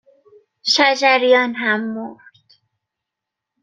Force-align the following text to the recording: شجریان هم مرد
شجریان 0.73 1.53
هم 1.55 1.81
مرد 1.93 2.35